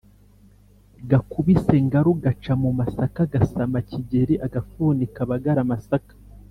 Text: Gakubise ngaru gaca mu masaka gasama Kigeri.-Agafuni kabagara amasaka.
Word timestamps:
Gakubise 1.09 1.75
ngaru 1.85 2.11
gaca 2.23 2.53
mu 2.63 2.71
masaka 2.79 3.21
gasama 3.33 3.77
Kigeri.-Agafuni 3.89 5.03
kabagara 5.15 5.59
amasaka. 5.65 6.13